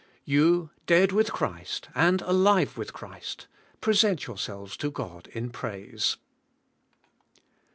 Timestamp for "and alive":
1.93-2.75